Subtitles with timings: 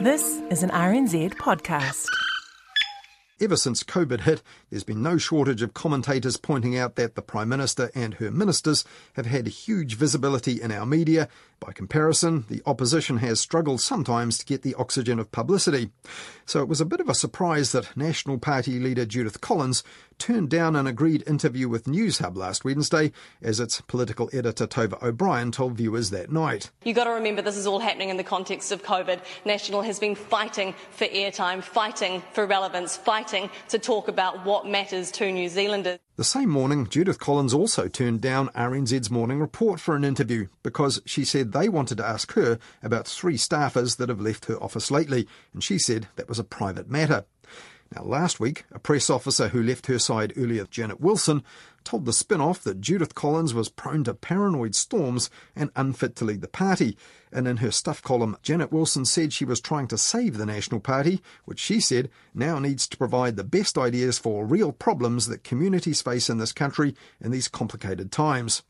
[0.00, 2.13] This is an RNZ podcast.
[3.40, 7.48] Ever since COVID hit, there's been no shortage of commentators pointing out that the Prime
[7.48, 8.84] Minister and her ministers
[9.14, 11.28] have had huge visibility in our media.
[11.58, 15.90] By comparison, the opposition has struggled sometimes to get the oxygen of publicity.
[16.46, 19.82] So it was a bit of a surprise that National Party leader Judith Collins
[20.18, 23.10] turned down an agreed interview with Newshub last Wednesday,
[23.42, 26.70] as its political editor Tova O'Brien told viewers that night.
[26.84, 29.20] You've got to remember this is all happening in the context of COVID.
[29.44, 35.10] National has been fighting for airtime, fighting for relevance, fighting to talk about what matters
[35.12, 35.98] to New Zealanders.
[36.16, 41.02] The same morning, Judith Collins also turned down RNZ's morning report for an interview because
[41.04, 44.90] she said they wanted to ask her about three staffers that have left her office
[44.90, 47.24] lately, and she said that was a private matter.
[47.94, 51.44] Now, last week, a press officer who left her side earlier, Janet Wilson,
[51.84, 56.40] told the Spinoff that Judith Collins was prone to paranoid storms and unfit to lead
[56.40, 56.96] the party.
[57.30, 60.80] And in her stuff column, Janet Wilson said she was trying to save the National
[60.80, 65.44] Party, which she said now needs to provide the best ideas for real problems that
[65.44, 68.62] communities face in this country in these complicated times.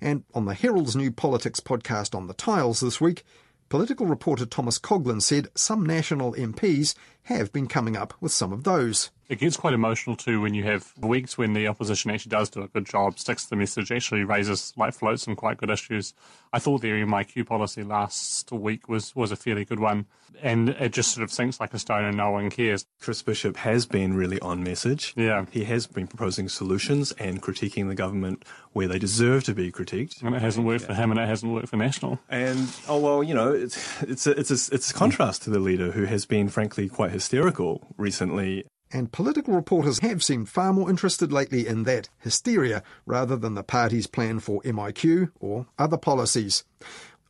[0.00, 3.24] And on the Herald's new politics podcast on the tiles this week,
[3.68, 6.94] Political reporter Thomas Coughlan said some national MPs
[7.34, 9.10] have been coming up with some of those.
[9.28, 12.62] It gets quite emotional too when you have weeks when the opposition actually does do
[12.62, 16.14] a good job, sticks to the message, actually raises, like, floats some quite good issues.
[16.52, 20.06] I thought the MIQ policy last week was, was a fairly good one,
[20.42, 22.86] and it just sort of sinks like a stone and no one cares.
[23.00, 25.12] Chris Bishop has been really on message.
[25.16, 25.46] Yeah.
[25.50, 30.22] He has been proposing solutions and critiquing the government where they deserve to be critiqued.
[30.22, 32.18] And it hasn't worked for him and it hasn't worked for National.
[32.28, 35.58] And, oh, well, you know, it's, it's, a, it's, a, it's a contrast to the
[35.58, 38.66] leader who has been, frankly, quite hysterical recently.
[38.92, 43.62] And political reporters have seemed far more interested lately in that hysteria rather than the
[43.62, 46.64] party's plan for MIQ or other policies.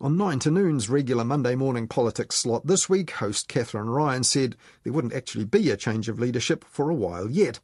[0.00, 4.56] On 9 to Noon's regular Monday morning politics slot this week, host Kathryn Ryan said
[4.82, 7.60] there wouldn't actually be a change of leadership for a while yet.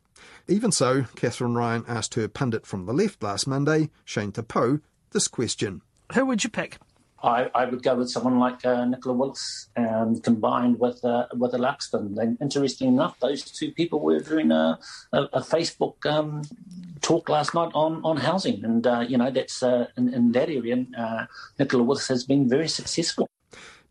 [0.47, 4.80] Even so, Kathryn Ryan asked her pundit from the left last Monday, Shane Te Pou,
[5.11, 5.83] this question.
[6.14, 6.79] Who would you pick?
[7.22, 11.55] I, I, would go with someone like uh, Nicola Willis um, combined with uh, with
[11.55, 12.18] a Luxon.
[12.18, 14.78] And interesting enough, those two people were doing a,
[15.12, 16.42] a, a Facebook um,
[17.00, 20.48] talk last night on, on housing, and uh, you know that's uh, in, in, that
[20.48, 20.84] area.
[20.98, 21.27] Uh,
[21.58, 23.28] Nicola Willis has been very successful.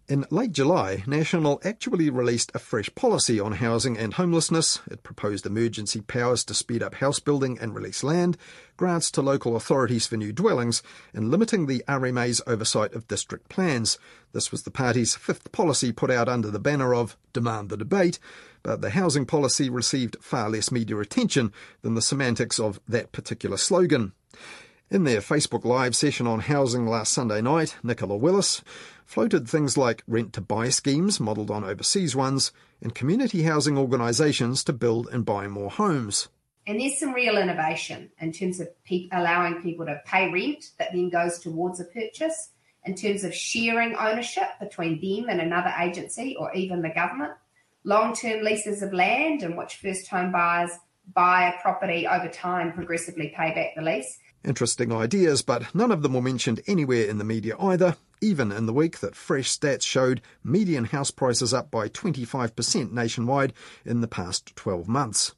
[0.08, 4.82] In late July, National actually released a fresh policy on housing and homelessness.
[4.90, 8.36] It proposed emergency powers to speed up house building and release land,
[8.76, 13.98] grants to local authorities for new dwellings, and limiting the RMA's oversight of district plans.
[14.34, 18.20] This was the party's fifth policy put out under the banner of Demand the Debate,
[18.64, 21.54] but the housing policy received far less media attention
[21.84, 24.12] than the semantics of that particular slogan.
[24.90, 28.62] In their Facebook Live session on housing last Sunday night, Nicola Willis
[29.12, 34.64] floated things like rent to buy schemes modelled on overseas ones and community housing organisations
[34.64, 36.30] to build and buy more homes.
[36.66, 40.94] And there's some real innovation in terms of pe- allowing people to pay rent that
[40.94, 42.52] then goes towards a purchase,
[42.86, 47.34] in terms of sharing ownership between them and another agency or even the government,
[47.84, 50.72] long term leases of land in which first home buyers
[51.14, 54.20] buy a property over time, progressively pay back the lease.
[54.46, 58.68] Interesting ideas, but none of them were mentioned anywhere in the media either, even in
[58.68, 64.08] the week that fresh stats showed median house prices up by 25% nationwide in the
[64.08, 65.34] past 12 months.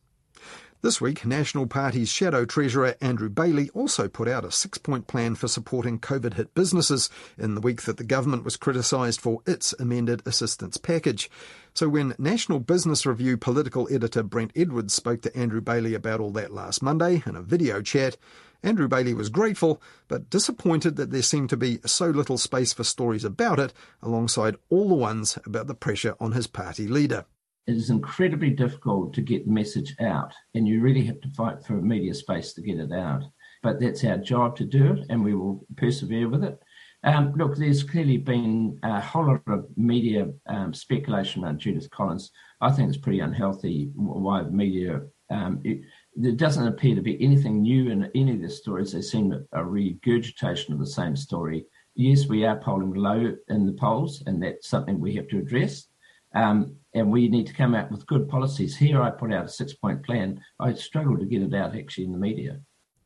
[0.83, 5.33] This week, National Party's Shadow Treasurer Andrew Bayly also put out a six point plan
[5.35, 9.71] for supporting COVID hit businesses in the week that the government was criticised for its
[9.79, 11.31] amended assistance package.
[11.73, 16.31] So when National Business Review political editor Brent Edwards spoke to Andrew Bayly about all
[16.31, 18.17] that last Monday in a video chat,
[18.63, 22.83] Andrew Bayly was grateful, but disappointed that there seemed to be so little space for
[22.83, 27.25] stories about it, alongside all the ones about the pressure on his party leader
[27.65, 31.63] it is incredibly difficult to get the message out, and you really have to fight
[31.65, 33.23] for media space to get it out.
[33.61, 36.59] But that's our job to do it, and we will persevere with it.
[37.05, 42.31] Um, look, there's clearly been a whole lot of media um, speculation around Judith Collins.
[42.59, 45.01] I think it's pretty unhealthy why the media.
[45.33, 45.81] Um, it,
[46.15, 48.91] there doesn't appear to be anything new in any of the stories.
[48.91, 51.65] They seem a regurgitation of the same story.
[51.95, 55.87] Yes, we are polling low in the polls, and that's something we have to address.
[56.35, 58.77] Um, and we need to come out with good policies.
[58.77, 60.39] Here, I put out a six point plan.
[60.59, 62.59] I struggled to get it out actually in the media.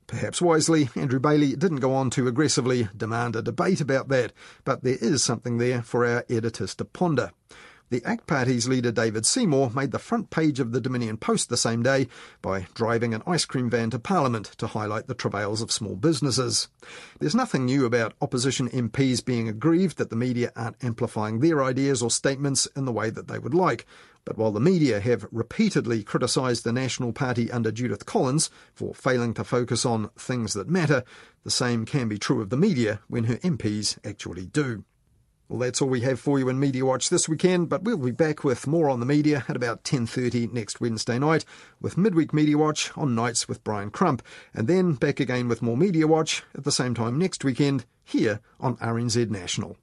[0.08, 4.32] Perhaps wisely, Andrew Bayly didn't go on to aggressively demand a debate about that,
[4.64, 7.32] but there is something there for our editors to ponder.
[7.89, 11.56] The ACT Party's leader David Seymour made the front page of the Dominion Post the
[11.56, 12.10] same day
[12.42, 16.68] by driving an ice cream van to Parliament to highlight the travails of small businesses.
[17.19, 22.01] There's nothing new about opposition MPs being aggrieved that the media aren't amplifying their ideas
[22.01, 23.86] or statements in the way that they would like.
[24.25, 29.33] But while the media have repeatedly criticised the National Party under Judith Collins for failing
[29.36, 31.06] to focus on things that matter,
[31.45, 34.83] the same can be true of the media when her MPs actually do.
[35.50, 38.12] Well, that's all we have for you in Media Watch this weekend, but we'll be
[38.12, 41.46] back with more on the media at about 10.30 next Wednesday night
[41.80, 44.22] with Midweek Media Watch on nights with Brian Crump,
[44.54, 48.42] and then back again with more Media Watch at the same time next weekend here
[48.60, 49.78] on RNZ National.